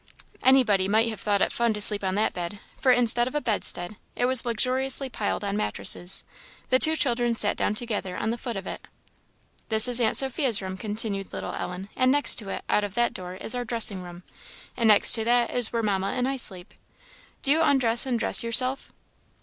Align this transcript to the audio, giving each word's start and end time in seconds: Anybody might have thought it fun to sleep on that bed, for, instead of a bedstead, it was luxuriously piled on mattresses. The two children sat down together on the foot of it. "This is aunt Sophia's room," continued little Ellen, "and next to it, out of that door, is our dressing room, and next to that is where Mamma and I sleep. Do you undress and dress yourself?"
Anybody 0.41 0.87
might 0.87 1.09
have 1.09 1.21
thought 1.21 1.43
it 1.43 1.51
fun 1.53 1.73
to 1.75 1.79
sleep 1.79 2.03
on 2.03 2.15
that 2.15 2.33
bed, 2.33 2.57
for, 2.75 2.91
instead 2.91 3.27
of 3.27 3.35
a 3.35 3.39
bedstead, 3.39 3.97
it 4.15 4.25
was 4.25 4.47
luxuriously 4.47 5.09
piled 5.09 5.43
on 5.43 5.55
mattresses. 5.55 6.23
The 6.69 6.79
two 6.79 6.95
children 6.95 7.35
sat 7.35 7.55
down 7.55 7.75
together 7.75 8.17
on 8.17 8.31
the 8.31 8.37
foot 8.39 8.55
of 8.55 8.65
it. 8.65 8.87
"This 9.69 9.87
is 9.87 10.01
aunt 10.01 10.17
Sophia's 10.17 10.59
room," 10.59 10.75
continued 10.75 11.31
little 11.31 11.53
Ellen, 11.53 11.87
"and 11.95 12.11
next 12.11 12.37
to 12.37 12.49
it, 12.49 12.63
out 12.67 12.83
of 12.83 12.95
that 12.95 13.13
door, 13.13 13.35
is 13.35 13.53
our 13.53 13.63
dressing 13.63 14.01
room, 14.01 14.23
and 14.75 14.87
next 14.87 15.11
to 15.13 15.23
that 15.25 15.51
is 15.51 15.71
where 15.71 15.83
Mamma 15.83 16.07
and 16.13 16.27
I 16.27 16.35
sleep. 16.35 16.73
Do 17.43 17.51
you 17.51 17.61
undress 17.61 18.07
and 18.07 18.19
dress 18.19 18.41
yourself?" 18.43 18.91